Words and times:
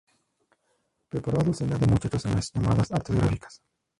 Preparó 1.09 1.41
a 1.41 1.43
docenas 1.43 1.79
de 1.79 1.85
muchachos 1.85 2.25
en 2.25 2.33
las 2.33 2.51
llamadas 2.53 2.91
artes 2.91 3.15
gráficas. 3.15 3.61